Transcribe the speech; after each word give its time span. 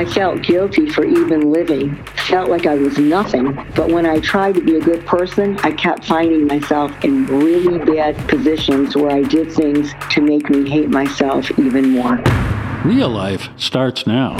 I 0.00 0.06
felt 0.06 0.40
guilty 0.40 0.88
for 0.88 1.04
even 1.04 1.52
living, 1.52 1.94
felt 2.26 2.48
like 2.48 2.64
I 2.64 2.74
was 2.74 2.96
nothing. 2.96 3.52
But 3.74 3.90
when 3.90 4.06
I 4.06 4.18
tried 4.20 4.54
to 4.54 4.62
be 4.62 4.76
a 4.76 4.80
good 4.80 5.04
person, 5.04 5.58
I 5.58 5.72
kept 5.72 6.06
finding 6.06 6.46
myself 6.46 6.90
in 7.04 7.26
really 7.26 7.76
bad 7.84 8.16
positions 8.26 8.96
where 8.96 9.10
I 9.10 9.20
did 9.20 9.52
things 9.52 9.92
to 10.12 10.22
make 10.22 10.48
me 10.48 10.70
hate 10.70 10.88
myself 10.88 11.50
even 11.58 11.90
more. 11.90 12.16
Real 12.82 13.10
life 13.10 13.50
starts 13.58 14.06
now. 14.06 14.38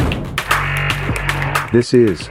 This 1.75 1.93
is 1.93 2.31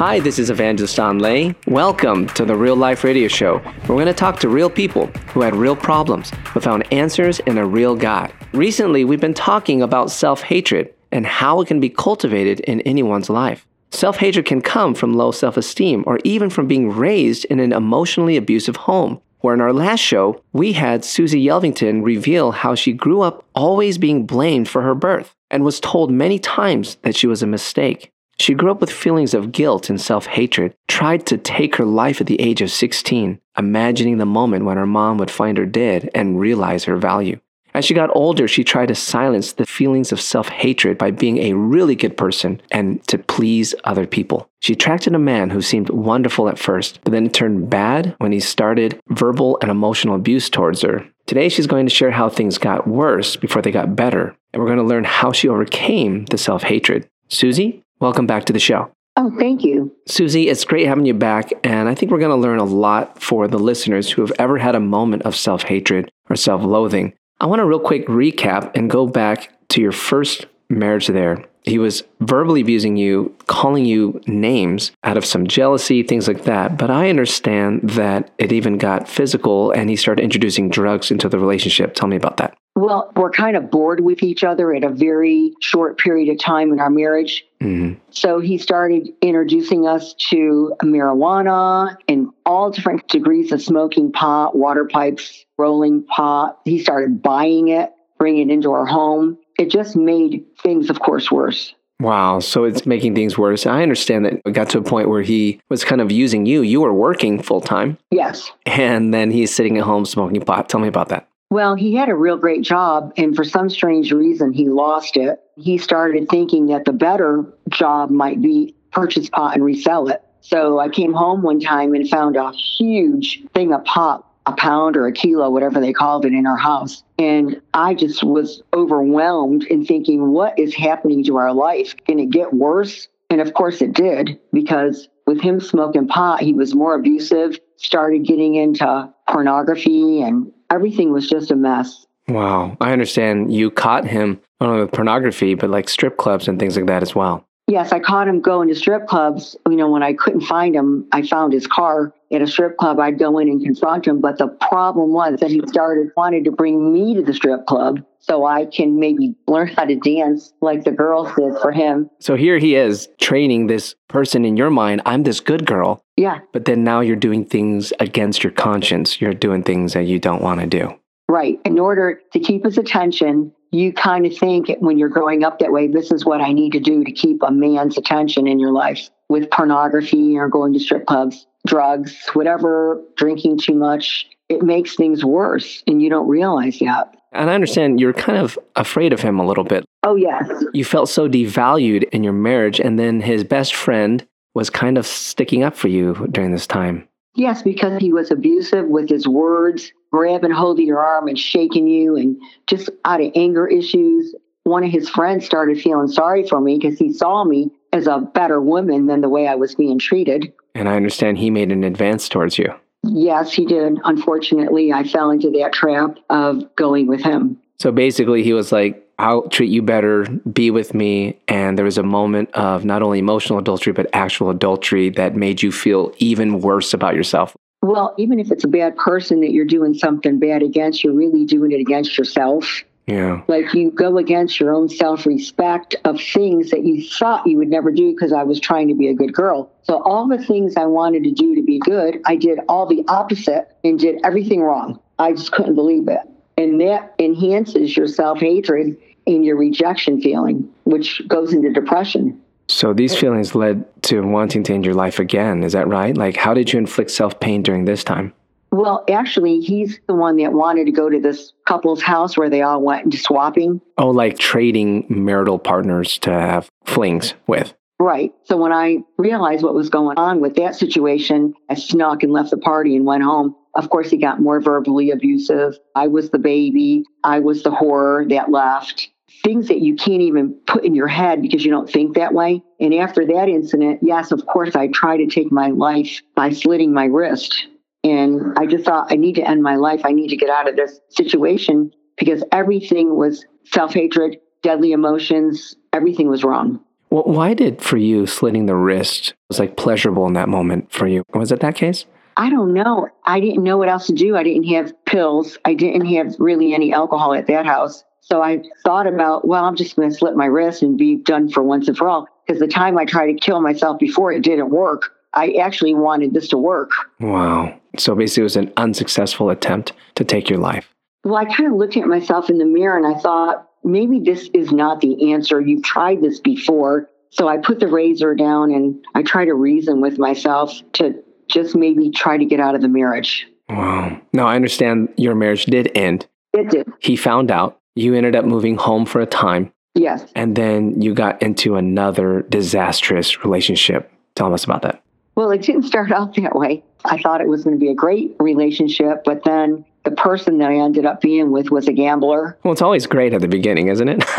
Hi, 0.00 0.18
this 0.18 0.38
is 0.38 0.48
Evangelist 0.48 0.98
Anh 0.98 1.18
Le. 1.18 1.54
Welcome 1.66 2.26
to 2.28 2.46
the 2.46 2.56
Real 2.56 2.74
Life 2.74 3.04
Radio 3.04 3.28
Show. 3.28 3.60
We're 3.82 3.96
going 3.96 4.06
to 4.06 4.14
talk 4.14 4.40
to 4.40 4.48
real 4.48 4.70
people 4.70 5.08
who 5.34 5.42
had 5.42 5.54
real 5.54 5.76
problems 5.76 6.32
but 6.54 6.62
found 6.62 6.90
answers 6.90 7.38
in 7.40 7.58
a 7.58 7.66
real 7.66 7.94
God. 7.94 8.32
Recently, 8.54 9.04
we've 9.04 9.20
been 9.20 9.34
talking 9.34 9.82
about 9.82 10.10
self 10.10 10.40
hatred 10.40 10.94
and 11.12 11.26
how 11.26 11.60
it 11.60 11.68
can 11.68 11.80
be 11.80 11.90
cultivated 11.90 12.60
in 12.60 12.80
anyone's 12.80 13.28
life. 13.28 13.66
Self 13.90 14.16
hatred 14.16 14.46
can 14.46 14.62
come 14.62 14.94
from 14.94 15.12
low 15.12 15.32
self 15.32 15.58
esteem 15.58 16.02
or 16.06 16.18
even 16.24 16.48
from 16.48 16.66
being 16.66 16.88
raised 16.88 17.44
in 17.50 17.60
an 17.60 17.74
emotionally 17.74 18.38
abusive 18.38 18.76
home. 18.76 19.20
Where 19.40 19.52
in 19.52 19.60
our 19.60 19.74
last 19.74 20.00
show, 20.00 20.42
we 20.54 20.72
had 20.72 21.02
Suzi 21.02 21.44
Yelvington 21.44 22.02
reveal 22.02 22.52
how 22.52 22.74
she 22.74 22.94
grew 22.94 23.20
up 23.20 23.44
always 23.54 23.98
being 23.98 24.24
blamed 24.24 24.66
for 24.66 24.80
her 24.80 24.94
birth 24.94 25.36
and 25.50 25.62
was 25.62 25.78
told 25.78 26.10
many 26.10 26.38
times 26.38 26.96
that 27.02 27.16
she 27.16 27.26
was 27.26 27.42
a 27.42 27.46
mistake. 27.46 28.10
She 28.40 28.54
grew 28.54 28.70
up 28.70 28.80
with 28.80 28.90
feelings 28.90 29.34
of 29.34 29.52
guilt 29.52 29.90
and 29.90 30.00
self 30.00 30.24
hatred, 30.24 30.74
tried 30.88 31.26
to 31.26 31.36
take 31.36 31.76
her 31.76 31.84
life 31.84 32.22
at 32.22 32.26
the 32.26 32.40
age 32.40 32.62
of 32.62 32.70
16, 32.70 33.38
imagining 33.58 34.16
the 34.16 34.24
moment 34.24 34.64
when 34.64 34.78
her 34.78 34.86
mom 34.86 35.18
would 35.18 35.30
find 35.30 35.58
her 35.58 35.66
dead 35.66 36.08
and 36.14 36.40
realize 36.40 36.84
her 36.84 36.96
value. 36.96 37.38
As 37.74 37.84
she 37.84 37.92
got 37.92 38.08
older, 38.16 38.48
she 38.48 38.64
tried 38.64 38.88
to 38.88 38.94
silence 38.94 39.52
the 39.52 39.66
feelings 39.66 40.10
of 40.10 40.22
self 40.22 40.48
hatred 40.48 40.96
by 40.96 41.10
being 41.10 41.36
a 41.36 41.52
really 41.52 41.94
good 41.94 42.16
person 42.16 42.62
and 42.70 43.06
to 43.08 43.18
please 43.18 43.74
other 43.84 44.06
people. 44.06 44.48
She 44.60 44.72
attracted 44.72 45.14
a 45.14 45.18
man 45.18 45.50
who 45.50 45.60
seemed 45.60 45.90
wonderful 45.90 46.48
at 46.48 46.58
first, 46.58 46.98
but 47.04 47.12
then 47.12 47.26
it 47.26 47.34
turned 47.34 47.68
bad 47.68 48.14
when 48.20 48.32
he 48.32 48.40
started 48.40 48.98
verbal 49.10 49.58
and 49.60 49.70
emotional 49.70 50.14
abuse 50.14 50.48
towards 50.48 50.80
her. 50.80 51.06
Today, 51.26 51.50
she's 51.50 51.66
going 51.66 51.84
to 51.84 51.94
share 51.94 52.10
how 52.10 52.30
things 52.30 52.56
got 52.56 52.88
worse 52.88 53.36
before 53.36 53.60
they 53.60 53.70
got 53.70 53.94
better, 53.94 54.34
and 54.54 54.62
we're 54.62 54.68
going 54.68 54.78
to 54.78 54.82
learn 54.82 55.04
how 55.04 55.30
she 55.30 55.46
overcame 55.46 56.24
the 56.24 56.38
self 56.38 56.62
hatred. 56.62 57.06
Suzi, 57.28 57.82
welcome 58.00 58.26
back 58.26 58.44
to 58.46 58.52
the 58.52 58.58
show. 58.58 58.90
Oh, 59.16 59.30
thank 59.38 59.62
you. 59.62 59.94
Suzi, 60.08 60.46
it's 60.46 60.64
great 60.64 60.86
having 60.86 61.04
you 61.04 61.14
back, 61.14 61.52
and 61.62 61.88
I 61.88 61.94
think 61.94 62.10
we're 62.10 62.18
going 62.18 62.30
to 62.30 62.36
learn 62.36 62.58
a 62.58 62.64
lot 62.64 63.20
for 63.20 63.46
the 63.48 63.58
listeners 63.58 64.10
who 64.10 64.22
have 64.22 64.32
ever 64.38 64.56
had 64.56 64.74
a 64.74 64.80
moment 64.80 65.22
of 65.22 65.36
self 65.36 65.62
hatred 65.64 66.10
or 66.28 66.36
self 66.36 66.62
loathing. 66.62 67.12
I 67.40 67.46
want 67.46 67.60
to 67.60 67.66
real 67.66 67.80
quick 67.80 68.06
recap 68.06 68.70
and 68.74 68.90
go 68.90 69.06
back 69.06 69.52
to 69.70 69.80
your 69.80 69.92
first 69.92 70.46
marriage 70.68 71.08
there. 71.08 71.44
He 71.62 71.78
was 71.78 72.02
verbally 72.20 72.62
abusing 72.62 72.96
you, 72.96 73.36
calling 73.46 73.84
you 73.84 74.20
names 74.26 74.92
out 75.04 75.16
of 75.16 75.26
some 75.26 75.46
jealousy, 75.46 76.02
things 76.02 76.26
like 76.26 76.44
that. 76.44 76.78
But 76.78 76.90
I 76.90 77.10
understand 77.10 77.82
that 77.90 78.30
it 78.38 78.52
even 78.52 78.78
got 78.78 79.08
physical 79.08 79.70
and 79.72 79.90
he 79.90 79.96
started 79.96 80.22
introducing 80.22 80.70
drugs 80.70 81.10
into 81.10 81.28
the 81.28 81.38
relationship. 81.38 81.94
Tell 81.94 82.08
me 82.08 82.16
about 82.16 82.38
that. 82.38 82.56
Well, 82.80 83.12
we're 83.14 83.30
kind 83.30 83.56
of 83.56 83.70
bored 83.70 84.00
with 84.00 84.22
each 84.22 84.42
other 84.42 84.72
at 84.74 84.84
a 84.84 84.88
very 84.88 85.52
short 85.60 85.98
period 85.98 86.30
of 86.30 86.38
time 86.38 86.72
in 86.72 86.80
our 86.80 86.88
marriage. 86.88 87.44
hmm 87.60 87.92
So 88.10 88.40
he 88.40 88.56
started 88.56 89.10
introducing 89.20 89.86
us 89.86 90.14
to 90.30 90.74
marijuana 90.82 91.96
and 92.08 92.28
all 92.46 92.70
different 92.70 93.06
degrees 93.08 93.52
of 93.52 93.60
smoking 93.60 94.12
pot, 94.12 94.56
water 94.56 94.86
pipes, 94.86 95.44
rolling 95.58 96.04
pot. 96.04 96.58
He 96.64 96.78
started 96.78 97.20
buying 97.22 97.68
it, 97.68 97.90
bringing 98.18 98.48
it 98.50 98.52
into 98.54 98.72
our 98.72 98.86
home. 98.86 99.36
It 99.58 99.70
just 99.70 99.94
made 99.94 100.44
things, 100.62 100.88
of 100.88 101.00
course, 101.00 101.30
worse. 101.30 101.74
Wow. 102.00 102.40
So 102.40 102.64
it's 102.64 102.86
making 102.86 103.14
things 103.14 103.36
worse. 103.36 103.66
I 103.66 103.82
understand 103.82 104.24
that 104.24 104.40
it 104.46 104.52
got 104.52 104.70
to 104.70 104.78
a 104.78 104.82
point 104.82 105.10
where 105.10 105.20
he 105.20 105.60
was 105.68 105.84
kind 105.84 106.00
of 106.00 106.10
using 106.10 106.46
you. 106.46 106.62
You 106.62 106.80
were 106.80 106.94
working 106.94 107.42
full 107.42 107.60
time, 107.60 107.98
Yes. 108.10 108.50
and 108.64 109.12
then 109.12 109.30
he's 109.30 109.54
sitting 109.54 109.76
at 109.76 109.84
home 109.84 110.06
smoking 110.06 110.40
pot. 110.40 110.70
Tell 110.70 110.80
me 110.80 110.88
about 110.88 111.10
that. 111.10 111.28
Well, 111.50 111.74
he 111.74 111.96
had 111.96 112.08
a 112.08 112.14
real 112.14 112.36
great 112.36 112.62
job, 112.62 113.12
and 113.16 113.34
for 113.34 113.42
some 113.42 113.68
strange 113.68 114.12
reason, 114.12 114.52
he 114.52 114.68
lost 114.68 115.16
it. 115.16 115.40
He 115.56 115.78
started 115.78 116.28
thinking 116.28 116.66
that 116.66 116.84
the 116.84 116.92
better 116.92 117.44
job 117.68 118.10
might 118.10 118.40
be 118.40 118.76
purchase 118.92 119.28
pot 119.28 119.54
and 119.54 119.64
resell 119.64 120.08
it. 120.08 120.22
So 120.42 120.78
I 120.78 120.88
came 120.88 121.12
home 121.12 121.42
one 121.42 121.58
time 121.58 121.92
and 121.92 122.08
found 122.08 122.36
a 122.36 122.52
huge 122.52 123.42
thing 123.52 123.72
of 123.74 123.84
pot, 123.84 124.24
a 124.46 124.52
pound 124.52 124.96
or 124.96 125.08
a 125.08 125.12
kilo, 125.12 125.50
whatever 125.50 125.80
they 125.80 125.92
called 125.92 126.24
it, 126.24 126.32
in 126.32 126.46
our 126.46 126.56
house. 126.56 127.02
And 127.18 127.60
I 127.74 127.94
just 127.94 128.22
was 128.22 128.62
overwhelmed 128.72 129.64
in 129.64 129.84
thinking, 129.84 130.30
what 130.30 130.56
is 130.56 130.72
happening 130.72 131.24
to 131.24 131.36
our 131.36 131.52
life? 131.52 131.96
Can 132.06 132.20
it 132.20 132.30
get 132.30 132.54
worse? 132.54 133.08
And 133.28 133.40
of 133.40 133.54
course 133.54 133.82
it 133.82 133.92
did, 133.92 134.38
because 134.52 135.08
with 135.26 135.40
him 135.40 135.60
smoking 135.60 136.06
pot, 136.06 136.42
he 136.42 136.52
was 136.52 136.76
more 136.76 136.94
abusive, 136.94 137.58
started 137.76 138.24
getting 138.24 138.54
into 138.54 139.12
pornography, 139.28 140.22
and 140.22 140.52
everything 140.70 141.12
was 141.12 141.28
just 141.28 141.50
a 141.50 141.56
mess. 141.56 142.06
Wow. 142.28 142.76
I 142.80 142.92
understand 142.92 143.52
you 143.52 143.70
caught 143.70 144.06
him 144.06 144.40
not 144.60 144.70
only 144.70 144.82
with 144.82 144.92
pornography, 144.92 145.54
but 145.54 145.70
like 145.70 145.88
strip 145.88 146.16
clubs 146.16 146.48
and 146.48 146.58
things 146.58 146.76
like 146.76 146.86
that 146.86 147.02
as 147.02 147.14
well. 147.14 147.44
Yes, 147.66 147.92
I 147.92 148.00
caught 148.00 148.28
him 148.28 148.40
going 148.40 148.68
to 148.68 148.74
strip 148.74 149.06
clubs. 149.06 149.56
You 149.68 149.76
know, 149.76 149.90
when 149.90 150.02
I 150.02 150.12
couldn't 150.12 150.42
find 150.42 150.74
him, 150.74 151.06
I 151.12 151.22
found 151.22 151.52
his 151.52 151.66
car 151.66 152.12
at 152.32 152.42
a 152.42 152.46
strip 152.46 152.76
club. 152.76 152.98
I'd 153.00 153.18
go 153.18 153.38
in 153.38 153.48
and 153.48 153.62
confront 153.62 154.06
him. 154.06 154.20
But 154.20 154.38
the 154.38 154.48
problem 154.48 155.12
was 155.12 155.40
that 155.40 155.50
he 155.50 155.60
started 155.66 156.10
wanting 156.16 156.44
to 156.44 156.50
bring 156.52 156.92
me 156.92 157.14
to 157.14 157.22
the 157.22 157.34
strip 157.34 157.66
club 157.66 158.00
so 158.20 158.44
I 158.44 158.66
can 158.66 159.00
maybe 159.00 159.34
learn 159.48 159.68
how 159.68 159.84
to 159.84 159.96
dance 159.96 160.52
like 160.60 160.84
the 160.84 160.92
girls 160.92 161.28
did 161.36 161.58
for 161.60 161.72
him. 161.72 162.10
So 162.20 162.36
here 162.36 162.58
he 162.58 162.74
is 162.76 163.08
training 163.18 163.66
this 163.66 163.94
person 164.08 164.44
in 164.44 164.56
your 164.56 164.70
mind. 164.70 165.02
I'm 165.06 165.22
this 165.24 165.40
good 165.40 165.66
girl. 165.66 166.04
Yeah, 166.16 166.40
But 166.52 166.66
then 166.66 166.84
now 166.84 167.00
you're 167.00 167.16
doing 167.16 167.46
things 167.46 167.92
against 167.98 168.44
your 168.44 168.52
conscience. 168.52 169.20
You're 169.20 169.32
doing 169.32 169.62
things 169.62 169.94
that 169.94 170.04
you 170.04 170.18
don't 170.18 170.42
want 170.42 170.60
to 170.60 170.66
do. 170.66 170.94
right. 171.28 171.58
In 171.64 171.78
order 171.78 172.20
to 172.32 172.38
keep 172.40 172.64
his 172.64 172.76
attention, 172.76 173.52
you 173.72 173.92
kind 173.92 174.26
of 174.26 174.36
think 174.36 174.68
when 174.80 174.98
you're 174.98 175.08
growing 175.08 175.44
up 175.44 175.60
that 175.60 175.72
way, 175.72 175.86
this 175.86 176.10
is 176.10 176.24
what 176.26 176.40
I 176.40 176.52
need 176.52 176.72
to 176.72 176.80
do 176.80 177.04
to 177.04 177.12
keep 177.12 177.40
a 177.42 177.50
man's 177.50 177.96
attention 177.96 178.46
in 178.48 178.58
your 178.58 178.72
life 178.72 179.08
with 179.28 179.48
pornography 179.50 180.36
or 180.36 180.48
going 180.48 180.72
to 180.74 180.80
strip 180.80 181.06
clubs, 181.06 181.46
drugs, 181.66 182.16
whatever, 182.32 183.00
drinking 183.16 183.58
too 183.58 183.74
much. 183.74 184.26
It 184.48 184.62
makes 184.62 184.96
things 184.96 185.24
worse 185.24 185.82
and 185.86 186.02
you 186.02 186.10
don't 186.10 186.28
realize 186.28 186.78
that. 186.80 187.14
And 187.32 187.50
I 187.50 187.54
understand 187.54 188.00
you're 188.00 188.12
kind 188.12 188.38
of 188.38 188.58
afraid 188.76 189.12
of 189.12 189.20
him 189.20 189.38
a 189.38 189.46
little 189.46 189.64
bit. 189.64 189.84
Oh, 190.02 190.16
yes. 190.16 190.48
You 190.72 190.84
felt 190.84 191.08
so 191.08 191.28
devalued 191.28 192.04
in 192.10 192.24
your 192.24 192.32
marriage, 192.32 192.80
and 192.80 192.98
then 192.98 193.20
his 193.20 193.44
best 193.44 193.74
friend 193.74 194.26
was 194.54 194.70
kind 194.70 194.98
of 194.98 195.06
sticking 195.06 195.62
up 195.62 195.76
for 195.76 195.88
you 195.88 196.26
during 196.32 196.50
this 196.50 196.66
time. 196.66 197.06
Yes, 197.36 197.62
because 197.62 198.00
he 198.00 198.12
was 198.12 198.30
abusive 198.32 198.88
with 198.88 199.08
his 199.08 199.28
words, 199.28 199.92
grabbing 200.10 200.50
hold 200.50 200.80
of 200.80 200.84
your 200.84 200.98
arm 200.98 201.28
and 201.28 201.38
shaking 201.38 201.86
you, 201.86 202.16
and 202.16 202.36
just 202.66 202.90
out 203.04 203.20
of 203.20 203.30
anger 203.36 203.68
issues. 203.68 204.34
One 204.64 204.82
of 204.82 204.90
his 204.90 205.08
friends 205.08 205.46
started 205.46 205.80
feeling 205.80 206.08
sorry 206.08 206.46
for 206.48 206.60
me 206.60 206.78
because 206.78 206.98
he 206.98 207.12
saw 207.12 207.44
me 207.44 207.70
as 207.92 208.06
a 208.06 208.18
better 208.18 208.60
woman 208.60 209.06
than 209.06 209.20
the 209.20 209.28
way 209.28 209.46
I 209.46 209.54
was 209.54 209.74
being 209.74 209.98
treated. 209.98 210.52
And 210.74 210.88
I 210.88 210.96
understand 210.96 211.38
he 211.38 211.50
made 211.50 211.72
an 211.72 211.84
advance 211.84 212.28
towards 212.28 212.58
you. 212.58 212.72
Yes, 213.02 213.52
he 213.52 213.64
did. 213.64 213.98
Unfortunately, 214.04 214.92
I 214.92 215.04
fell 215.04 215.30
into 215.30 215.50
that 215.58 215.72
trap 215.72 216.18
of 216.28 216.74
going 216.76 217.06
with 217.06 217.22
him. 217.22 217.58
So 217.78 217.90
basically, 217.90 218.42
he 218.42 218.52
was 218.52 218.72
like, 218.72 219.06
I'll 219.18 219.48
treat 219.48 219.70
you 219.70 219.82
better, 219.82 220.24
be 220.52 220.70
with 220.70 220.94
me. 220.94 221.38
And 221.48 221.76
there 221.76 221.84
was 221.84 221.98
a 221.98 222.02
moment 222.02 222.50
of 222.52 222.84
not 222.84 223.02
only 223.02 223.18
emotional 223.18 223.58
adultery, 223.58 223.92
but 223.92 224.08
actual 224.12 224.50
adultery 224.50 225.10
that 225.10 225.34
made 225.34 225.62
you 225.62 225.72
feel 225.72 226.12
even 226.18 226.60
worse 226.60 226.94
about 226.94 227.14
yourself. 227.14 227.56
Well, 227.82 228.14
even 228.18 228.38
if 228.38 228.50
it's 228.50 228.64
a 228.64 228.68
bad 228.68 228.96
person 228.96 229.40
that 229.40 229.52
you're 229.52 229.64
doing 229.64 229.94
something 229.94 230.38
bad 230.38 230.62
against, 230.62 231.02
you're 231.02 231.14
really 231.14 231.46
doing 231.46 231.72
it 231.72 231.80
against 231.80 232.18
yourself. 232.18 232.84
Yeah. 233.10 233.42
Like 233.48 233.74
you 233.74 233.90
go 233.90 234.18
against 234.18 234.60
your 234.60 234.72
own 234.72 234.88
self 234.88 235.26
respect 235.26 235.96
of 236.04 236.20
things 236.20 236.70
that 236.70 236.84
you 236.84 237.08
thought 237.08 237.46
you 237.46 237.56
would 237.56 237.68
never 237.68 237.90
do 237.90 238.12
because 238.12 238.32
I 238.32 238.44
was 238.44 238.60
trying 238.60 238.86
to 238.88 238.94
be 238.94 239.08
a 239.08 239.14
good 239.14 239.32
girl. 239.32 239.70
So, 239.82 240.00
all 240.02 240.28
the 240.28 240.38
things 240.38 240.76
I 240.76 240.86
wanted 240.86 241.24
to 241.24 241.32
do 241.32 241.56
to 241.56 241.62
be 241.62 241.80
good, 241.80 242.20
I 242.24 242.36
did 242.36 242.60
all 242.68 242.86
the 242.86 243.04
opposite 243.08 243.76
and 243.82 243.98
did 243.98 244.20
everything 244.24 244.60
wrong. 244.60 245.00
I 245.18 245.32
just 245.32 245.50
couldn't 245.50 245.74
believe 245.74 246.06
it. 246.06 246.20
And 246.56 246.80
that 246.82 247.14
enhances 247.18 247.96
your 247.96 248.06
self 248.06 248.38
hatred 248.38 248.96
and 249.26 249.44
your 249.44 249.56
rejection 249.56 250.20
feeling, 250.20 250.72
which 250.84 251.20
goes 251.26 251.52
into 251.52 251.72
depression. 251.72 252.40
So 252.68 252.92
these 252.92 253.16
feelings 253.16 253.56
led 253.56 253.84
to 254.04 254.22
wanting 254.22 254.62
to 254.64 254.74
end 254.74 254.84
your 254.84 254.94
life 254.94 255.18
again. 255.18 255.64
Is 255.64 255.72
that 255.72 255.88
right? 255.88 256.16
Like, 256.16 256.36
how 256.36 256.54
did 256.54 256.72
you 256.72 256.78
inflict 256.78 257.10
self 257.10 257.40
pain 257.40 257.62
during 257.62 257.86
this 257.86 258.04
time? 258.04 258.32
Well, 258.72 259.04
actually, 259.10 259.60
he's 259.60 259.98
the 260.06 260.14
one 260.14 260.36
that 260.36 260.52
wanted 260.52 260.84
to 260.86 260.92
go 260.92 261.10
to 261.10 261.18
this 261.18 261.52
couple's 261.66 262.02
house 262.02 262.36
where 262.36 262.48
they 262.48 262.62
all 262.62 262.80
went 262.80 263.04
into 263.04 263.16
swapping. 263.16 263.80
Oh, 263.98 264.10
like 264.10 264.38
trading 264.38 265.06
marital 265.08 265.58
partners 265.58 266.18
to 266.18 266.30
have 266.30 266.68
flings 266.84 267.34
with. 267.46 267.74
Right. 267.98 268.32
So 268.44 268.56
when 268.56 268.72
I 268.72 268.98
realized 269.18 269.62
what 269.62 269.74
was 269.74 269.90
going 269.90 270.16
on 270.16 270.40
with 270.40 270.56
that 270.56 270.74
situation, 270.74 271.52
I 271.68 271.74
snuck 271.74 272.22
and 272.22 272.32
left 272.32 272.50
the 272.50 272.56
party 272.56 272.96
and 272.96 273.04
went 273.04 273.22
home. 273.22 273.54
Of 273.74 273.90
course, 273.90 274.10
he 274.10 274.16
got 274.16 274.40
more 274.40 274.60
verbally 274.60 275.10
abusive. 275.10 275.74
I 275.94 276.06
was 276.06 276.30
the 276.30 276.38
baby. 276.38 277.04
I 277.24 277.40
was 277.40 277.62
the 277.62 277.70
horror 277.70 278.24
that 278.30 278.50
left. 278.50 279.10
Things 279.44 279.68
that 279.68 279.80
you 279.80 279.96
can't 279.96 280.22
even 280.22 280.54
put 280.66 280.84
in 280.84 280.94
your 280.94 281.08
head 281.08 281.42
because 281.42 281.64
you 281.64 281.70
don't 281.70 281.90
think 281.90 282.14
that 282.14 282.32
way. 282.32 282.62
And 282.80 282.94
after 282.94 283.26
that 283.26 283.48
incident, 283.48 284.00
yes, 284.02 284.32
of 284.32 284.46
course, 284.46 284.74
I 284.74 284.88
tried 284.88 285.18
to 285.18 285.26
take 285.26 285.52
my 285.52 285.68
life 285.68 286.22
by 286.34 286.50
slitting 286.50 286.94
my 286.94 287.04
wrist. 287.04 287.66
And 288.02 288.58
I 288.58 288.66
just 288.66 288.84
thought, 288.84 289.12
I 289.12 289.16
need 289.16 289.34
to 289.34 289.48
end 289.48 289.62
my 289.62 289.76
life. 289.76 290.00
I 290.04 290.12
need 290.12 290.28
to 290.28 290.36
get 290.36 290.48
out 290.48 290.68
of 290.68 290.76
this 290.76 291.00
situation 291.10 291.92
because 292.18 292.42
everything 292.52 293.16
was 293.16 293.44
self 293.64 293.92
hatred, 293.92 294.38
deadly 294.62 294.92
emotions, 294.92 295.76
everything 295.92 296.28
was 296.28 296.44
wrong. 296.44 296.80
Well, 297.10 297.24
why 297.24 297.54
did 297.54 297.82
for 297.82 297.96
you 297.96 298.26
slitting 298.26 298.66
the 298.66 298.76
wrist 298.76 299.34
was 299.48 299.58
like 299.58 299.76
pleasurable 299.76 300.26
in 300.26 300.34
that 300.34 300.48
moment 300.48 300.92
for 300.92 301.08
you? 301.08 301.24
Was 301.34 301.50
it 301.50 301.60
that 301.60 301.74
case? 301.74 302.06
I 302.36 302.48
don't 302.48 302.72
know. 302.72 303.08
I 303.24 303.40
didn't 303.40 303.64
know 303.64 303.76
what 303.76 303.88
else 303.88 304.06
to 304.06 304.12
do. 304.12 304.36
I 304.36 304.44
didn't 304.44 304.64
have 304.64 304.92
pills. 305.04 305.58
I 305.64 305.74
didn't 305.74 306.06
have 306.06 306.36
really 306.38 306.72
any 306.72 306.92
alcohol 306.92 307.34
at 307.34 307.48
that 307.48 307.66
house. 307.66 308.04
So 308.20 308.42
I 308.42 308.62
thought 308.84 309.06
about, 309.06 309.46
well, 309.46 309.64
I'm 309.64 309.74
just 309.74 309.96
going 309.96 310.10
to 310.10 310.16
slit 310.16 310.36
my 310.36 310.46
wrist 310.46 310.82
and 310.82 310.96
be 310.96 311.16
done 311.16 311.50
for 311.50 311.62
once 311.62 311.88
and 311.88 311.96
for 311.96 312.08
all. 312.08 312.28
Because 312.46 312.60
the 312.60 312.68
time 312.68 312.96
I 312.96 313.04
tried 313.04 313.26
to 313.26 313.34
kill 313.34 313.60
myself 313.60 313.98
before, 313.98 314.32
it 314.32 314.42
didn't 314.42 314.70
work. 314.70 315.12
I 315.34 315.52
actually 315.54 315.94
wanted 315.94 316.32
this 316.32 316.48
to 316.48 316.58
work. 316.58 316.92
Wow. 317.18 317.79
So 317.98 318.14
basically, 318.14 318.42
it 318.42 318.44
was 318.44 318.56
an 318.56 318.72
unsuccessful 318.76 319.50
attempt 319.50 319.92
to 320.14 320.24
take 320.24 320.48
your 320.48 320.58
life. 320.58 320.88
Well, 321.24 321.36
I 321.36 321.44
kind 321.44 321.70
of 321.70 321.78
looked 321.78 321.96
at 321.96 322.06
myself 322.06 322.48
in 322.48 322.58
the 322.58 322.64
mirror 322.64 322.96
and 322.96 323.06
I 323.06 323.18
thought, 323.18 323.68
maybe 323.84 324.20
this 324.20 324.48
is 324.54 324.72
not 324.72 325.00
the 325.00 325.32
answer. 325.32 325.60
You've 325.60 325.82
tried 325.82 326.22
this 326.22 326.40
before. 326.40 327.08
So 327.30 327.46
I 327.48 327.58
put 327.58 327.78
the 327.78 327.88
razor 327.88 328.34
down 328.34 328.72
and 328.72 329.04
I 329.14 329.22
try 329.22 329.44
to 329.44 329.54
reason 329.54 330.00
with 330.00 330.18
myself 330.18 330.80
to 330.94 331.22
just 331.48 331.76
maybe 331.76 332.10
try 332.10 332.36
to 332.38 332.44
get 332.44 332.60
out 332.60 332.74
of 332.74 332.80
the 332.80 332.88
marriage. 332.88 333.46
Wow. 333.68 334.20
Now, 334.32 334.46
I 334.46 334.56
understand 334.56 335.12
your 335.16 335.34
marriage 335.34 335.64
did 335.66 335.96
end. 335.96 336.26
It 336.52 336.70
did. 336.70 336.88
He 336.98 337.16
found 337.16 337.50
out. 337.50 337.78
You 337.94 338.14
ended 338.14 338.34
up 338.34 338.44
moving 338.44 338.76
home 338.76 339.04
for 339.04 339.20
a 339.20 339.26
time. 339.26 339.72
Yes. 339.94 340.24
And 340.34 340.56
then 340.56 341.02
you 341.02 341.14
got 341.14 341.42
into 341.42 341.76
another 341.76 342.42
disastrous 342.48 343.44
relationship. 343.44 344.10
Tell 344.34 344.54
us 344.54 344.64
about 344.64 344.82
that. 344.82 345.02
Well, 345.34 345.50
it 345.50 345.62
didn't 345.62 345.84
start 345.84 346.12
out 346.12 346.34
that 346.36 346.56
way. 346.56 346.82
I 347.04 347.18
thought 347.18 347.40
it 347.40 347.48
was 347.48 347.64
going 347.64 347.76
to 347.76 347.80
be 347.80 347.90
a 347.90 347.94
great 347.94 348.36
relationship, 348.38 349.24
but 349.24 349.44
then 349.44 349.84
the 350.04 350.10
person 350.10 350.58
that 350.58 350.70
I 350.70 350.76
ended 350.76 351.06
up 351.06 351.20
being 351.20 351.50
with 351.50 351.70
was 351.70 351.88
a 351.88 351.92
gambler. 351.92 352.58
Well, 352.62 352.72
it's 352.72 352.82
always 352.82 353.06
great 353.06 353.32
at 353.32 353.40
the 353.40 353.48
beginning, 353.48 353.88
isn't 353.88 354.08
it? 354.08 354.24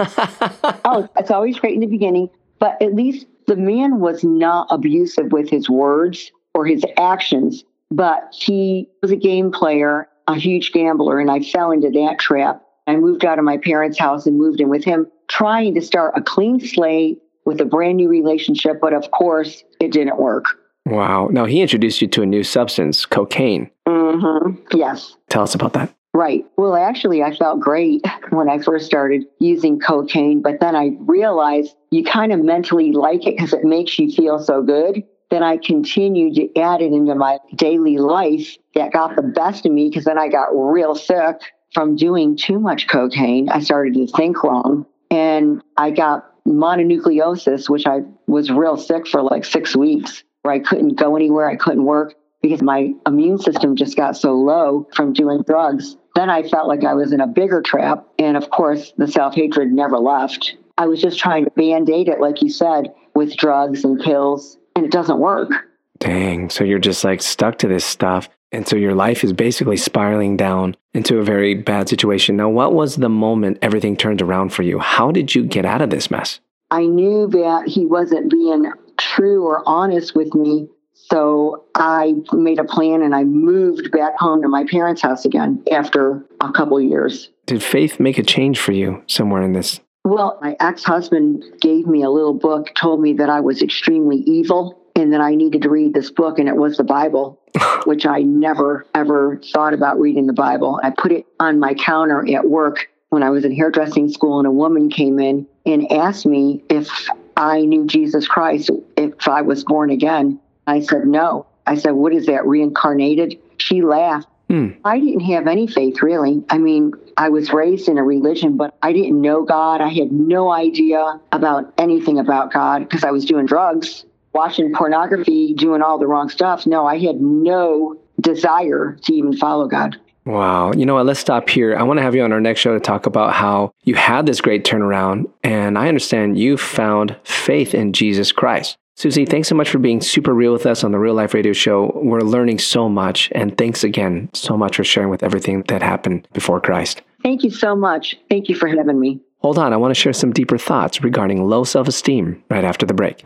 oh, 0.85 1.07
it's 1.17 1.31
always 1.31 1.59
great 1.59 1.75
in 1.75 1.81
the 1.81 1.87
beginning, 1.87 2.29
but 2.59 2.81
at 2.81 2.93
least 2.93 3.27
the 3.47 3.55
man 3.55 3.99
was 3.99 4.23
not 4.23 4.67
abusive 4.69 5.31
with 5.31 5.49
his 5.49 5.69
words 5.69 6.31
or 6.53 6.65
his 6.65 6.83
actions, 6.97 7.63
but 7.89 8.33
he 8.33 8.89
was 9.01 9.11
a 9.11 9.15
game 9.15 9.51
player, 9.51 10.07
a 10.27 10.35
huge 10.35 10.71
gambler, 10.71 11.19
and 11.19 11.29
I 11.29 11.41
fell 11.41 11.71
into 11.71 11.89
that 11.91 12.19
trap. 12.19 12.63
I 12.87 12.95
moved 12.95 13.25
out 13.25 13.39
of 13.39 13.45
my 13.45 13.57
parents' 13.57 13.99
house 13.99 14.25
and 14.25 14.37
moved 14.37 14.59
in 14.59 14.69
with 14.69 14.83
him, 14.83 15.07
trying 15.27 15.75
to 15.75 15.81
start 15.81 16.13
a 16.15 16.21
clean 16.21 16.59
slate 16.59 17.21
with 17.45 17.61
a 17.61 17.65
brand 17.65 17.97
new 17.97 18.09
relationship, 18.09 18.79
but 18.81 18.93
of 18.93 19.11
course, 19.11 19.63
it 19.79 19.91
didn't 19.91 20.17
work. 20.17 20.45
Wow. 20.85 21.29
Now, 21.31 21.45
he 21.45 21.61
introduced 21.61 22.01
you 22.01 22.07
to 22.09 22.23
a 22.23 22.25
new 22.25 22.43
substance, 22.43 23.05
cocaine. 23.05 23.69
Mm-hmm. 23.87 24.77
Yes. 24.77 25.15
Tell 25.29 25.43
us 25.43 25.55
about 25.55 25.73
that. 25.73 25.93
Right. 26.13 26.45
Well, 26.57 26.75
actually, 26.75 27.23
I 27.23 27.33
felt 27.35 27.61
great 27.61 28.05
when 28.31 28.49
I 28.49 28.59
first 28.59 28.85
started 28.85 29.23
using 29.39 29.79
cocaine, 29.79 30.41
but 30.41 30.59
then 30.59 30.75
I 30.75 30.91
realized 30.99 31.75
you 31.91 32.03
kind 32.03 32.33
of 32.33 32.43
mentally 32.43 32.91
like 32.91 33.25
it 33.25 33.37
because 33.37 33.53
it 33.53 33.63
makes 33.63 33.97
you 33.97 34.11
feel 34.11 34.39
so 34.39 34.61
good. 34.61 35.03
Then 35.29 35.43
I 35.43 35.57
continued 35.57 36.35
to 36.35 36.59
add 36.59 36.81
it 36.81 36.91
into 36.91 37.15
my 37.15 37.37
daily 37.55 37.97
life 37.97 38.57
that 38.75 38.91
got 38.91 39.15
the 39.15 39.21
best 39.21 39.65
of 39.65 39.71
me 39.71 39.87
because 39.87 40.03
then 40.03 40.17
I 40.17 40.27
got 40.27 40.49
real 40.51 40.93
sick 40.95 41.41
from 41.73 41.95
doing 41.95 42.35
too 42.35 42.59
much 42.59 42.89
cocaine. 42.89 43.47
I 43.47 43.61
started 43.61 43.93
to 43.93 44.07
think 44.07 44.43
wrong 44.43 44.85
and 45.09 45.63
I 45.77 45.91
got 45.91 46.27
mononucleosis, 46.45 47.69
which 47.69 47.87
I 47.87 47.99
was 48.27 48.51
real 48.51 48.75
sick 48.75 49.07
for 49.07 49.21
like 49.21 49.45
six 49.45 49.73
weeks 49.73 50.25
where 50.41 50.53
I 50.53 50.59
couldn't 50.59 50.95
go 50.95 51.15
anywhere. 51.15 51.49
I 51.49 51.55
couldn't 51.55 51.85
work 51.85 52.15
because 52.41 52.61
my 52.61 52.93
immune 53.05 53.37
system 53.37 53.75
just 53.75 53.95
got 53.95 54.17
so 54.17 54.33
low 54.33 54.87
from 54.93 55.13
doing 55.13 55.43
drugs. 55.47 55.97
Then 56.15 56.29
I 56.29 56.47
felt 56.47 56.67
like 56.67 56.83
I 56.83 56.93
was 56.93 57.13
in 57.13 57.21
a 57.21 57.27
bigger 57.27 57.61
trap. 57.61 58.05
And 58.19 58.35
of 58.35 58.49
course, 58.49 58.93
the 58.97 59.07
self 59.07 59.35
hatred 59.35 59.71
never 59.71 59.97
left. 59.97 60.55
I 60.77 60.87
was 60.87 61.01
just 61.01 61.19
trying 61.19 61.45
to 61.45 61.51
band 61.51 61.89
aid 61.89 62.07
it, 62.07 62.19
like 62.19 62.41
you 62.41 62.49
said, 62.49 62.93
with 63.13 63.37
drugs 63.37 63.83
and 63.83 63.99
pills, 63.99 64.57
and 64.75 64.85
it 64.85 64.91
doesn't 64.91 65.19
work. 65.19 65.51
Dang. 65.99 66.49
So 66.49 66.63
you're 66.63 66.79
just 66.79 67.03
like 67.03 67.21
stuck 67.21 67.59
to 67.59 67.67
this 67.67 67.85
stuff. 67.85 68.27
And 68.51 68.67
so 68.67 68.75
your 68.75 68.95
life 68.95 69.23
is 69.23 69.31
basically 69.31 69.77
spiraling 69.77 70.35
down 70.35 70.75
into 70.93 71.19
a 71.19 71.23
very 71.23 71.53
bad 71.53 71.87
situation. 71.87 72.35
Now, 72.35 72.49
what 72.49 72.73
was 72.73 72.97
the 72.97 73.09
moment 73.09 73.59
everything 73.61 73.95
turned 73.95 74.21
around 74.21 74.51
for 74.51 74.63
you? 74.63 74.79
How 74.79 75.11
did 75.11 75.35
you 75.35 75.43
get 75.43 75.65
out 75.65 75.81
of 75.81 75.89
this 75.89 76.11
mess? 76.11 76.39
I 76.69 76.85
knew 76.85 77.27
that 77.27 77.67
he 77.67 77.85
wasn't 77.85 78.31
being 78.31 78.71
true 79.01 79.45
or 79.45 79.63
honest 79.67 80.15
with 80.15 80.33
me. 80.33 80.67
So 80.93 81.65
I 81.75 82.13
made 82.31 82.59
a 82.59 82.63
plan 82.63 83.01
and 83.01 83.13
I 83.13 83.23
moved 83.23 83.91
back 83.91 84.17
home 84.17 84.41
to 84.43 84.47
my 84.47 84.65
parents' 84.69 85.01
house 85.01 85.25
again 85.25 85.63
after 85.71 86.23
a 86.39 86.51
couple 86.51 86.79
years. 86.79 87.29
Did 87.47 87.63
faith 87.63 87.99
make 87.99 88.17
a 88.17 88.23
change 88.23 88.59
for 88.59 88.71
you 88.71 89.03
somewhere 89.07 89.41
in 89.41 89.53
this? 89.53 89.79
Well, 90.03 90.39
my 90.41 90.55
ex 90.59 90.83
husband 90.83 91.43
gave 91.59 91.85
me 91.85 92.03
a 92.03 92.09
little 92.09 92.33
book, 92.33 92.73
told 92.75 93.01
me 93.01 93.13
that 93.13 93.29
I 93.29 93.39
was 93.39 93.61
extremely 93.61 94.17
evil 94.17 94.79
and 94.95 95.13
that 95.13 95.21
I 95.21 95.35
needed 95.35 95.61
to 95.63 95.69
read 95.69 95.93
this 95.93 96.11
book, 96.11 96.39
and 96.39 96.47
it 96.47 96.55
was 96.55 96.77
the 96.77 96.83
Bible, 96.83 97.39
which 97.85 98.05
I 98.05 98.21
never 98.21 98.85
ever 98.95 99.39
thought 99.53 99.73
about 99.73 99.99
reading 99.99 100.27
the 100.27 100.33
Bible. 100.33 100.79
I 100.83 100.91
put 100.91 101.11
it 101.11 101.25
on 101.39 101.59
my 101.59 101.73
counter 101.73 102.25
at 102.35 102.49
work 102.49 102.89
when 103.09 103.23
I 103.23 103.29
was 103.29 103.45
in 103.45 103.53
hairdressing 103.53 104.09
school, 104.09 104.39
and 104.39 104.47
a 104.47 104.51
woman 104.51 104.89
came 104.89 105.19
in 105.19 105.47
and 105.65 105.91
asked 105.91 106.25
me 106.25 106.63
if 106.69 106.89
I 107.37 107.61
knew 107.61 107.85
Jesus 107.85 108.27
Christ, 108.27 108.69
if 109.03 109.27
I 109.27 109.41
was 109.41 109.63
born 109.63 109.89
again. 109.89 110.39
I 110.67 110.81
said, 110.81 111.07
no. 111.07 111.45
I 111.65 111.75
said, 111.75 111.91
what 111.91 112.13
is 112.13 112.25
that, 112.27 112.45
reincarnated? 112.45 113.39
She 113.57 113.81
laughed. 113.81 114.27
Hmm. 114.49 114.69
I 114.83 114.99
didn't 114.99 115.21
have 115.21 115.47
any 115.47 115.67
faith, 115.67 116.01
really. 116.01 116.43
I 116.49 116.57
mean, 116.57 116.93
I 117.15 117.29
was 117.29 117.53
raised 117.53 117.87
in 117.87 117.97
a 117.97 118.03
religion, 118.03 118.57
but 118.57 118.75
I 118.81 118.91
didn't 118.91 119.21
know 119.21 119.43
God. 119.43 119.79
I 119.79 119.89
had 119.89 120.11
no 120.11 120.51
idea 120.51 121.19
about 121.31 121.73
anything 121.77 122.19
about 122.19 122.51
God 122.51 122.79
because 122.79 123.03
I 123.03 123.11
was 123.11 123.23
doing 123.23 123.45
drugs, 123.45 124.03
watching 124.33 124.73
pornography, 124.73 125.53
doing 125.53 125.81
all 125.81 125.97
the 125.97 126.07
wrong 126.07 126.29
stuff. 126.29 126.67
No, 126.67 126.85
I 126.85 126.97
had 126.99 127.21
no 127.21 127.97
desire 128.19 128.97
to 129.03 129.13
even 129.13 129.37
follow 129.37 129.67
God. 129.67 129.97
Wow. 130.25 130.73
You 130.73 130.85
know 130.85 130.95
what? 130.95 131.05
Let's 131.05 131.19
stop 131.19 131.49
here. 131.49 131.75
I 131.75 131.83
want 131.83 131.97
to 131.97 132.03
have 132.03 132.13
you 132.13 132.21
on 132.23 132.31
our 132.31 132.41
next 132.41 132.59
show 132.59 132.73
to 132.73 132.79
talk 132.79 133.05
about 133.05 133.33
how 133.33 133.71
you 133.83 133.95
had 133.95 134.25
this 134.25 134.41
great 134.41 134.65
turnaround. 134.65 135.25
And 135.43 135.77
I 135.77 135.87
understand 135.87 136.37
you 136.37 136.57
found 136.57 137.15
faith 137.23 137.73
in 137.73 137.93
Jesus 137.93 138.31
Christ. 138.31 138.77
Suzi, 139.01 139.27
thanks 139.27 139.47
so 139.47 139.55
much 139.55 139.71
for 139.71 139.79
being 139.79 139.99
super 139.99 140.31
real 140.31 140.53
with 140.53 140.67
us 140.67 140.83
on 140.83 140.91
the 140.91 140.99
Real 140.99 141.15
Life 141.15 141.33
Radio 141.33 141.53
Show. 141.53 141.91
We're 141.95 142.21
learning 142.21 142.59
so 142.59 142.87
much. 142.87 143.31
And 143.33 143.57
thanks 143.57 143.83
again 143.83 144.29
so 144.33 144.55
much 144.55 144.75
for 144.75 144.83
sharing 144.83 145.09
with 145.09 145.23
everything 145.23 145.63
that 145.69 145.81
happened 145.81 146.27
before 146.33 146.61
Christ. 146.61 147.01
Thank 147.23 147.43
you 147.43 147.49
so 147.49 147.75
much. 147.75 148.15
Thank 148.29 148.47
you 148.47 148.53
for 148.53 148.67
having 148.67 148.99
me. 148.99 149.19
Hold 149.39 149.57
on. 149.57 149.73
I 149.73 149.77
want 149.77 149.89
to 149.89 149.99
share 149.99 150.13
some 150.13 150.31
deeper 150.31 150.59
thoughts 150.59 151.01
regarding 151.01 151.43
low 151.49 151.63
self 151.63 151.87
esteem 151.87 152.43
right 152.51 152.63
after 152.63 152.85
the 152.85 152.93
break. 152.93 153.21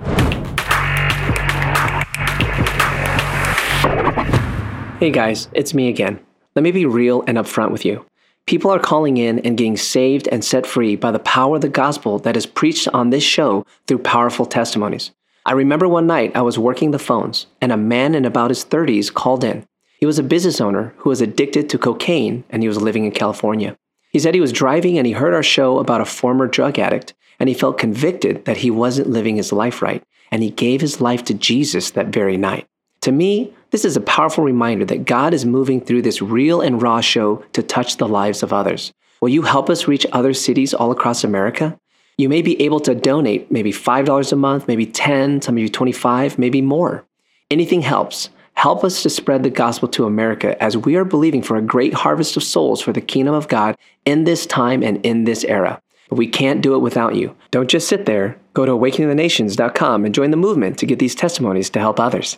Hey 5.01 5.11
guys, 5.11 5.49
it's 5.51 5.73
me 5.73 5.89
again. 5.89 6.21
Let 6.55 6.63
me 6.63 6.71
be 6.71 6.85
real 6.85 7.21
and 7.27 7.37
upfront 7.37 7.71
with 7.71 7.83
you. 7.83 8.05
People 8.45 8.71
are 8.71 8.79
calling 8.79 9.17
in 9.17 9.39
and 9.39 9.57
getting 9.57 9.75
saved 9.75 10.29
and 10.29 10.41
set 10.41 10.65
free 10.65 10.95
by 10.95 11.11
the 11.11 11.19
power 11.19 11.57
of 11.57 11.61
the 11.61 11.67
gospel 11.67 12.17
that 12.19 12.37
is 12.37 12.45
preached 12.45 12.87
on 12.93 13.09
this 13.09 13.23
show 13.25 13.65
through 13.87 13.97
powerful 13.99 14.45
testimonies. 14.45 15.11
I 15.47 15.51
remember 15.51 15.87
one 15.87 16.07
night 16.07 16.35
I 16.35 16.41
was 16.41 16.57
working 16.57 16.89
the 16.89 16.97
phones 16.97 17.45
and 17.61 17.71
a 17.71 17.77
man 17.77 18.15
in 18.15 18.25
about 18.25 18.49
his 18.49 18.65
30s 18.65 19.13
called 19.13 19.43
in. 19.43 19.63
He 19.99 20.07
was 20.07 20.17
a 20.17 20.23
business 20.23 20.59
owner 20.59 20.95
who 20.97 21.09
was 21.09 21.21
addicted 21.21 21.69
to 21.69 21.77
cocaine 21.77 22.43
and 22.49 22.63
he 22.63 22.67
was 22.67 22.81
living 22.81 23.05
in 23.05 23.11
California. 23.11 23.77
He 24.11 24.17
said 24.17 24.33
he 24.33 24.41
was 24.41 24.51
driving 24.51 24.97
and 24.97 25.05
he 25.05 25.13
heard 25.13 25.35
our 25.35 25.43
show 25.43 25.77
about 25.77 26.01
a 26.01 26.05
former 26.05 26.47
drug 26.47 26.79
addict 26.79 27.13
and 27.39 27.47
he 27.47 27.53
felt 27.53 27.77
convicted 27.77 28.45
that 28.45 28.57
he 28.57 28.71
wasn't 28.71 29.09
living 29.09 29.35
his 29.35 29.51
life 29.51 29.83
right 29.83 30.01
and 30.31 30.41
he 30.41 30.49
gave 30.49 30.81
his 30.81 30.99
life 30.99 31.23
to 31.25 31.35
Jesus 31.35 31.91
that 31.91 32.07
very 32.07 32.37
night. 32.37 32.65
To 33.01 33.11
me, 33.11 33.53
this 33.69 33.85
is 33.85 33.95
a 33.95 34.01
powerful 34.01 34.43
reminder 34.43 34.85
that 34.85 35.05
God 35.05 35.31
is 35.31 35.45
moving 35.45 35.79
through 35.79 36.01
this 36.01 36.23
real 36.23 36.59
and 36.59 36.81
raw 36.81 37.01
show 37.01 37.43
to 37.53 37.61
touch 37.61 37.97
the 37.97 38.07
lives 38.07 38.41
of 38.41 38.51
others. 38.51 38.91
Will 39.21 39.29
you 39.29 39.43
help 39.43 39.69
us 39.69 39.87
reach 39.87 40.07
other 40.11 40.33
cities 40.33 40.73
all 40.73 40.89
across 40.89 41.23
America? 41.23 41.77
You 42.17 42.29
may 42.29 42.41
be 42.41 42.61
able 42.61 42.79
to 42.81 42.95
donate 42.95 43.51
maybe 43.51 43.73
$5 43.73 44.31
a 44.31 44.35
month, 44.37 44.69
maybe 44.69 44.85
10, 44.85 45.41
some 45.41 45.57
of 45.57 45.61
you 45.61 45.67
25, 45.67 46.39
maybe 46.39 46.61
more. 46.61 47.05
Anything 47.51 47.81
helps. 47.81 48.29
Help 48.53 48.85
us 48.85 49.03
to 49.03 49.09
spread 49.09 49.43
the 49.43 49.49
gospel 49.49 49.89
to 49.89 50.05
America 50.05 50.61
as 50.63 50.77
we 50.77 50.95
are 50.95 51.03
believing 51.03 51.41
for 51.41 51.57
a 51.57 51.61
great 51.61 51.93
harvest 51.93 52.37
of 52.37 52.43
souls 52.43 52.79
for 52.79 52.93
the 52.93 53.01
kingdom 53.01 53.35
of 53.35 53.49
God 53.49 53.75
in 54.05 54.23
this 54.23 54.45
time 54.45 54.81
and 54.81 55.05
in 55.05 55.25
this 55.25 55.43
era. 55.43 55.81
But 56.07 56.15
we 56.15 56.27
can't 56.27 56.61
do 56.61 56.73
it 56.73 56.79
without 56.79 57.15
you. 57.15 57.35
Don't 57.51 57.69
just 57.69 57.89
sit 57.89 58.05
there. 58.05 58.37
Go 58.53 58.65
to 58.65 58.71
awakeningthenations.com 58.71 60.05
and 60.05 60.15
join 60.15 60.31
the 60.31 60.37
movement 60.37 60.77
to 60.77 60.85
get 60.85 60.99
these 60.99 61.15
testimonies 61.15 61.69
to 61.71 61.79
help 61.79 61.99
others. 61.99 62.37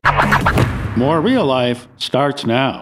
More 0.98 1.22
real 1.22 1.46
life 1.46 1.88
starts 1.98 2.48
now. 2.48 2.82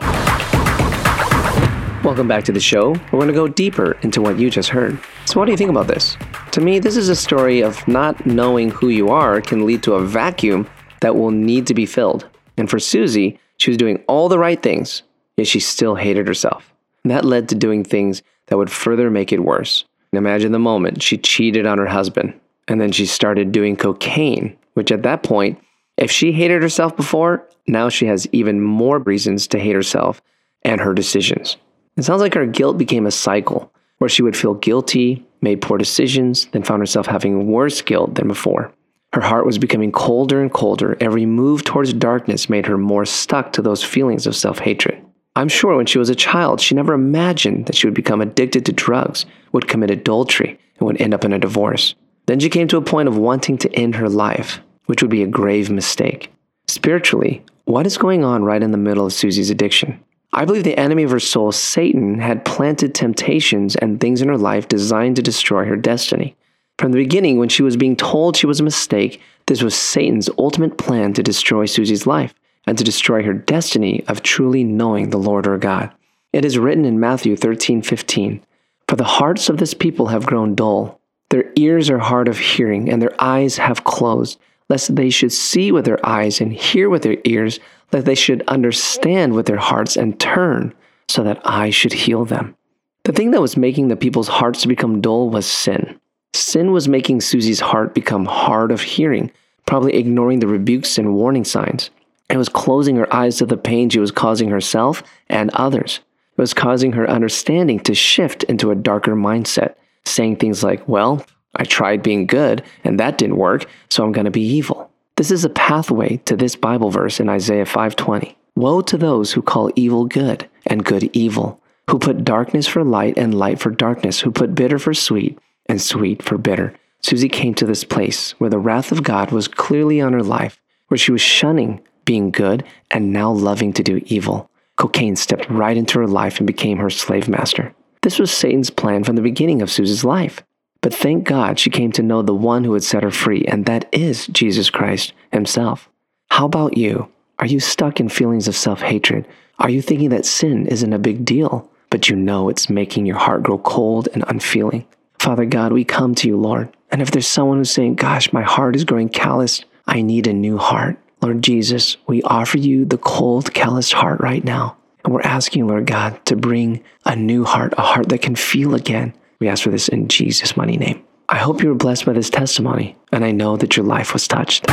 Welcome 2.16 2.30
back 2.30 2.46
to 2.46 2.54
the 2.54 2.62
show. 2.62 2.92
We're 3.12 3.20
going 3.20 3.28
to 3.28 3.34
go 3.34 3.50
deeper 3.50 3.98
into 4.02 4.22
what 4.22 4.40
you 4.40 4.50
just 4.50 4.70
heard. 4.70 4.98
So, 5.26 5.38
what 5.38 5.48
do 5.48 5.52
you 5.52 5.58
think 5.58 5.70
about 5.70 5.88
this? 5.88 6.16
To 6.52 6.62
me, 6.62 6.80
this 6.80 6.96
is 6.96 7.10
a 7.10 7.16
story 7.16 7.60
of 7.60 7.86
not 7.90 8.26
knowing 8.26 8.70
who 8.70 8.88
you 8.88 9.10
are 9.10 9.42
can 9.42 9.66
lead 9.66 9.84
to 9.84 9.96
a 9.96 10.00
vacuum 10.00 10.66
that 11.02 11.18
will 11.18 11.32
need 11.32 11.68
to 11.68 11.74
be 11.74 11.86
filled. 11.86 12.26
And 12.56 12.70
for 12.70 12.78
Suzi, 12.78 13.38
she 13.58 13.70
was 13.70 13.76
doing 13.76 14.02
all 14.08 14.30
the 14.30 14.40
right 14.40 14.64
things, 14.64 15.04
yet 15.36 15.48
she 15.48 15.60
still 15.60 15.96
hated 15.96 16.26
herself. 16.26 16.74
And 17.04 17.12
that 17.12 17.26
led 17.26 17.50
to 17.50 17.56
doing 17.56 17.84
things 17.84 18.24
that 18.46 18.58
would 18.58 18.72
further 18.72 19.12
make 19.12 19.34
it 19.34 19.44
worse. 19.44 19.84
And 20.14 20.18
imagine 20.18 20.54
the 20.54 20.58
moment 20.58 21.04
she 21.04 21.18
cheated 21.18 21.66
on 21.66 21.80
her 21.80 21.86
husband, 21.86 22.34
and 22.70 22.80
then 22.80 22.94
she 22.94 23.08
started 23.08 23.52
doing 23.52 23.76
cocaine, 23.76 24.56
which 24.76 24.90
at 24.90 25.04
that 25.04 25.24
point, 25.24 25.60
if 25.98 26.10
she 26.10 26.32
hated 26.32 26.62
herself 26.62 26.96
before, 26.96 27.46
now 27.68 27.90
she 27.90 28.06
has 28.06 28.26
even 28.32 28.62
more 28.62 29.00
reasons 29.00 29.48
to 29.48 29.60
hate 29.60 29.76
herself 29.76 30.22
and 30.64 30.80
her 30.80 30.94
decisions. 30.94 31.58
It 31.98 32.04
sounds 32.04 32.22
like 32.22 32.34
her 32.34 32.46
guilt 32.46 32.78
became 32.78 33.06
a 33.06 33.12
cycle 33.12 33.72
where 34.00 34.10
she 34.10 34.22
would 34.22 34.36
feel 34.36 34.54
guilty, 34.54 35.25
made 35.42 35.62
poor 35.62 35.78
decisions, 35.78 36.46
then 36.48 36.64
found 36.64 36.82
herself 36.82 37.06
having 37.06 37.48
worse 37.48 37.82
guilt 37.82 38.16
than 38.16 38.28
before. 38.28 38.72
Her 39.14 39.22
heart 39.22 39.46
was 39.46 39.58
becoming 39.58 39.94
colder 39.94 40.42
and 40.42 40.52
colder. 40.52 40.98
Every 41.00 41.25
move 41.25 41.64
towards 41.64 41.94
darkness 41.94 42.50
made 42.50 42.66
her 42.66 42.78
more 42.78 43.06
stuck 43.06 43.54
to 43.54 43.62
those 43.62 43.82
feelings 43.82 44.28
of 44.28 44.36
self 44.36 44.60
hatred. 44.60 45.02
I'm 45.38 45.48
sure 45.48 45.75
when 45.78 45.86
she 45.86 45.98
was 45.98 46.10
a 46.10 46.16
child, 46.16 46.60
she 46.60 46.75
never 46.75 46.94
imagined 46.94 47.68
that 47.68 47.75
she 47.75 47.88
would 47.88 47.94
become 47.94 48.22
addicted 48.22 48.66
to 48.66 48.74
drugs, 48.74 49.25
would 49.54 49.68
commit 49.68 49.92
adultery, 49.92 50.60
and 50.78 50.88
would 50.88 51.00
end 51.00 51.14
up 51.14 51.24
in 51.24 51.32
a 51.32 51.40
divorce. 51.40 51.96
Then 52.25 52.40
she 52.40 52.50
came 52.50 52.68
to 52.70 52.78
a 52.78 52.82
point 52.82 53.08
of 53.08 53.18
wanting 53.18 53.58
to 53.60 53.74
end 53.74 53.96
her 53.96 54.10
life, 54.10 54.60
which 54.88 55.02
would 55.02 55.12
be 55.12 55.24
a 55.24 55.28
grave 55.28 55.70
mistake. 55.70 56.32
Spiritually, 56.68 57.44
what 57.66 57.86
is 57.86 57.98
going 57.98 58.24
on 58.24 58.44
right 58.44 58.64
in 58.64 58.72
the 58.72 58.78
middle 58.78 59.06
of 59.06 59.14
Suzi's 59.14 59.50
addiction? 59.50 60.04
I 60.36 60.44
believe 60.44 60.65
the 60.65 60.77
enemy 60.77 61.04
of 61.04 61.12
her 61.12 61.20
soul, 61.20 61.54
Satan, 61.54 62.20
had 62.20 62.44
planted 62.44 62.94
temptations 62.94 63.77
and 63.77 64.01
things 64.01 64.22
in 64.22 64.27
her 64.27 64.38
life 64.38 64.68
designed 64.68 65.15
to 65.15 65.22
destroy 65.22 65.63
her 65.63 65.77
destiny. 65.77 66.36
From 66.77 66.92
the 66.92 66.98
beginning, 66.98 67.39
when 67.39 67.48
she 67.48 67.63
was 67.63 67.77
being 67.77 67.96
told 67.96 68.36
she 68.36 68.46
was 68.46 68.60
a 68.60 68.63
mistake, 68.63 69.22
this 69.46 69.63
was 69.63 69.74
Satan's 69.74 70.30
ultimate 70.38 70.77
plan 70.77 71.13
to 71.13 71.24
destroy 71.24 71.65
Suzi's 71.65 72.06
life 72.06 72.34
and 72.68 72.77
to 72.77 72.84
destroy 72.84 73.24
her 73.24 73.32
destiny 73.34 74.04
of 74.10 74.24
truly 74.24 74.65
knowing 74.65 75.10
the 75.10 75.18
Lord 75.18 75.46
her 75.46 75.58
God. 75.58 75.89
It 76.34 76.44
is 76.44 76.60
written 76.60 76.84
in 76.84 77.00
Matthew 77.00 77.38
13 77.38 77.82
15, 77.82 78.44
For 78.89 78.98
the 78.98 79.06
hearts 79.06 79.48
of 79.48 79.56
this 79.56 79.74
people 79.74 80.08
have 80.08 80.25
grown 80.25 80.54
dull, 80.54 81.00
their 81.30 81.50
ears 81.56 81.89
are 81.89 82.00
hard 82.00 82.27
of 82.27 82.39
hearing, 82.39 82.89
and 82.89 83.01
their 83.01 83.15
eyes 83.20 83.56
have 83.56 83.86
closed, 83.86 84.38
lest 84.68 84.98
they 84.98 85.10
should 85.10 85.32
see 85.32 85.72
with 85.72 85.86
their 85.86 86.06
eyes 86.06 86.42
and 86.42 86.51
hear 86.51 86.89
with 86.89 87.04
their 87.04 87.20
ears 87.24 87.62
that 87.92 88.06
they 88.06 88.15
should 88.15 88.44
understand 88.48 89.34
with 89.34 89.46
their 89.46 89.58
hearts 89.58 89.96
and 89.96 90.20
turn 90.20 90.74
so 91.08 91.24
that 91.24 91.39
I 91.46 91.70
should 91.70 91.94
heal 91.94 92.25
them. 92.25 92.56
The 93.04 93.12
thing 93.12 93.32
that 93.32 93.42
was 93.42 93.56
making 93.56 93.88
the 93.88 93.96
people's 93.96 94.27
hearts 94.27 94.62
to 94.62 94.68
become 94.68 95.01
dull 95.01 95.30
was 95.30 95.46
sin. 95.46 96.00
Sin 96.34 96.72
was 96.72 96.88
making 96.88 97.20
Suzi's 97.20 97.60
heart 97.60 97.94
become 97.94 98.25
hard 98.25 98.72
of 98.72 98.82
hearing, 98.82 99.32
probably 99.65 99.96
ignoring 99.96 100.39
the 100.39 100.48
rebukes 100.48 100.98
and 100.98 101.13
warning 101.13 101.46
signs. 101.46 101.92
It 102.30 102.38
was 102.38 102.50
closing 102.50 102.96
her 102.96 103.13
eyes 103.13 103.38
to 103.38 103.46
the 103.46 103.58
pain 103.58 103.89
she 103.89 104.00
was 104.00 104.12
causing 104.12 104.50
herself 104.50 105.04
and 105.30 105.51
others. 105.51 106.00
It 106.38 106.42
was 106.42 106.54
causing 106.54 106.94
her 106.94 107.10
understanding 107.10 107.80
to 107.82 107.94
shift 107.94 108.44
into 108.44 108.72
a 108.72 108.75
darker 108.75 109.15
mindset, 109.15 109.75
saying 110.04 110.38
things 110.38 110.63
like, 110.63 110.88
Well, 110.88 111.25
I 111.56 111.63
tried 111.63 112.04
being 112.04 112.25
good 112.25 112.63
and 112.84 113.00
that 113.00 113.18
didn't 113.18 113.38
work, 113.38 113.68
so 113.89 114.04
I'm 114.04 114.12
going 114.12 114.25
to 114.25 114.32
be 114.32 114.42
evil. 114.42 114.92
This 115.18 115.32
is 115.32 115.46
a 115.46 115.50
pathway 115.50 116.18
to 116.26 116.36
this 116.36 116.58
Bible 116.58 116.90
verse 116.90 117.22
in 117.22 117.30
Isaiah 117.30 117.66
5:20. 117.66 118.36
Woe 118.58 118.82
to 118.82 118.98
those 118.98 119.32
who 119.32 119.42
call 119.42 119.72
evil 119.74 120.04
good 120.04 120.50
and 120.66 120.84
good 120.84 121.10
evil, 121.14 121.62
who 121.90 122.00
put 122.00 122.26
darkness 122.26 122.68
for 122.68 122.84
light 122.84 123.18
and 123.18 123.34
light 123.34 123.58
for 123.58 123.70
darkness, 123.70 124.20
who 124.20 124.32
put 124.32 124.56
bitter 124.56 124.78
for 124.78 124.94
sweet 124.94 125.40
and 125.68 125.82
sweet 125.82 126.22
for 126.22 126.38
bitter. 126.38 126.74
Suzi 127.02 127.32
came 127.32 127.54
to 127.54 127.66
this 127.66 127.86
place 127.86 128.32
where 128.40 128.50
the 128.50 128.60
wrath 128.60 128.92
of 128.92 129.04
God 129.04 129.32
was 129.32 129.48
clearly 129.48 130.02
on 130.02 130.12
her 130.12 130.24
life, 130.24 130.60
where 130.90 130.98
she 130.98 131.14
was 131.14 131.22
shunning 131.22 131.80
being 132.04 132.30
good 132.30 132.66
and 132.92 133.14
now 133.14 133.32
loving 133.32 133.72
to 133.72 133.84
do 133.84 134.02
evil. 134.08 134.50
Cocaine 134.76 135.16
stepped 135.16 135.50
right 135.50 135.78
into 135.78 135.98
her 135.98 136.08
life 136.08 136.40
and 136.40 136.48
became 136.48 136.80
her 136.80 136.90
slave 136.90 137.30
master. 137.30 137.74
This 138.02 138.20
was 138.20 138.32
Satan's 138.32 138.70
plan 138.70 139.06
from 139.06 139.16
the 139.16 139.22
beginning 139.22 139.62
of 139.62 139.70
Suzi's 139.70 140.04
life. 140.04 140.44
But 140.86 140.94
thank 140.94 141.24
God 141.24 141.58
she 141.58 141.72
came 141.72 141.92
to 141.94 142.04
know 142.04 142.22
the 142.22 142.36
one 142.36 142.63
who 142.63 142.74
had 142.74 142.84
set 142.84 143.01
her 143.01 143.10
free, 143.10 143.44
and 143.48 143.65
that 143.65 143.89
is 143.92 144.27
Jesus 144.27 144.70
Christ 144.70 145.13
Himself. 145.34 145.89
How 146.30 146.46
about 146.46 146.77
you? 146.77 147.12
Are 147.39 147.48
you 147.48 147.60
stuck 147.60 148.00
in 148.00 148.08
feelings 148.08 148.48
of 148.48 148.56
self 148.56 148.82
hatred? 148.82 149.27
Are 149.58 149.72
you 149.72 149.82
thinking 149.82 150.10
that 150.10 150.27
sin 150.27 150.68
isn't 150.68 150.94
a 150.94 151.00
big 151.00 151.25
deal, 151.25 151.68
but 151.89 152.08
you 152.08 152.15
know 152.15 152.50
it's 152.50 152.70
making 152.70 153.08
your 153.08 153.18
heart 153.18 153.42
grow 153.42 153.58
cold 153.58 154.10
and 154.13 154.24
unfeeling? 154.27 154.86
Father 155.18 155.46
God, 155.46 155.74
we 155.74 155.84
come 155.84 156.13
to 156.13 156.27
you, 156.27 156.38
Lord. 156.38 156.70
And 156.92 157.01
if 157.01 157.10
there's 157.10 157.25
someone 157.25 157.58
who's 157.58 157.72
saying, 157.72 157.96
Gosh, 157.96 158.32
my 158.32 158.44
heart 158.44 158.75
is 158.75 158.84
growing 158.84 159.10
calloused, 159.10 159.65
I 159.88 160.04
need 160.04 160.27
a 160.27 160.34
new 160.34 160.60
heart. 160.60 161.00
Lord 161.20 161.42
Jesus, 161.42 161.98
we 162.06 162.22
offer 162.22 162.60
you 162.60 162.86
the 162.86 163.00
cold, 163.00 163.56
calloused 163.56 163.94
heart 163.94 164.20
right 164.20 164.44
now. 164.44 164.77
And 165.04 165.12
we're 165.12 165.22
asking, 165.22 165.65
Lord 165.65 165.88
God, 165.88 166.24
to 166.27 166.36
bring 166.36 166.84
a 167.06 167.15
new 167.15 167.44
heart, 167.44 167.74
a 167.75 167.82
heart 167.82 168.10
that 168.10 168.22
can 168.22 168.36
feel 168.36 168.75
again, 168.75 169.15
we 169.46 169.50
ask 169.50 169.64
for 169.64 169.70
this 169.70 169.88
in 169.88 170.08
Jesus' 170.08 170.58
mighty 170.58 170.75
name. 170.75 171.04
I 171.30 171.38
hope 171.38 171.62
you 171.62 171.70
were 171.70 171.75
blessed 171.75 172.06
by 172.06 172.14
this 172.14 172.32
testimony, 172.32 172.96
and 173.12 173.24
I 173.24 173.32
know 173.32 173.58
that 173.58 173.78
your 173.78 173.86
life 173.86 174.12
was 174.12 174.28
touched. 174.28 174.66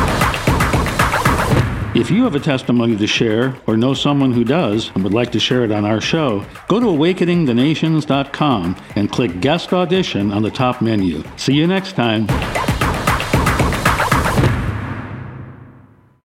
If 1.95 2.11
you 2.11 2.25
have 2.25 2.35
a 2.35 2.41
testimony 2.41 2.97
to 2.97 3.07
share 3.07 3.55
or 3.67 3.76
know 3.76 3.93
someone 3.93 4.33
who 4.33 4.45
does 4.45 4.91
and 4.95 5.05
would 5.05 5.12
like 5.12 5.31
to 5.33 5.41
share 5.41 5.62
it 5.62 5.71
on 5.71 5.85
our 5.85 6.00
show, 6.00 6.47
go 6.69 6.81
to 6.81 6.87
awakeningthenations.com 6.87 8.76
and 8.97 9.12
click 9.12 9.41
guest 9.41 9.75
audition 9.75 10.33
on 10.33 10.43
the 10.43 10.50
top 10.50 10.81
menu. 10.81 11.23
See 11.37 11.52
you 11.52 11.67
next 11.67 11.93
time. 11.93 12.26